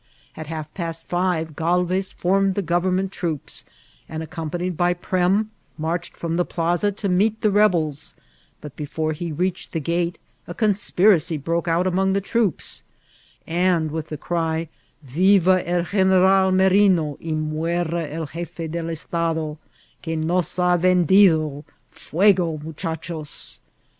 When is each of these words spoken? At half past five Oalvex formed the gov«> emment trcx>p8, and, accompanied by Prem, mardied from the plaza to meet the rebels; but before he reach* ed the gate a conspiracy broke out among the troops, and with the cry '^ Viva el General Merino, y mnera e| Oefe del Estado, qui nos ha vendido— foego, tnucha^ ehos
At 0.35 0.47
half 0.47 0.73
past 0.73 1.05
five 1.05 1.55
Oalvex 1.55 2.11
formed 2.11 2.55
the 2.55 2.63
gov«> 2.63 2.87
emment 2.87 3.11
trcx>p8, 3.11 3.63
and, 4.09 4.23
accompanied 4.23 4.75
by 4.75 4.95
Prem, 4.95 5.51
mardied 5.79 6.17
from 6.17 6.37
the 6.37 6.43
plaza 6.43 6.91
to 6.91 7.07
meet 7.07 7.41
the 7.41 7.51
rebels; 7.51 8.15
but 8.61 8.75
before 8.75 9.11
he 9.13 9.31
reach* 9.31 9.67
ed 9.67 9.73
the 9.73 9.79
gate 9.79 10.17
a 10.47 10.55
conspiracy 10.55 11.37
broke 11.37 11.67
out 11.67 11.85
among 11.85 12.13
the 12.13 12.19
troops, 12.19 12.81
and 13.45 13.91
with 13.91 14.07
the 14.07 14.17
cry 14.17 14.69
'^ 15.07 15.07
Viva 15.07 15.61
el 15.69 15.83
General 15.83 16.51
Merino, 16.51 17.19
y 17.23 17.27
mnera 17.29 18.07
e| 18.07 18.15
Oefe 18.17 18.71
del 18.71 18.85
Estado, 18.89 19.59
qui 20.01 20.15
nos 20.15 20.55
ha 20.55 20.77
vendido— 20.79 21.63
foego, 21.91 22.57
tnucha^ 22.57 22.99
ehos 23.03 23.59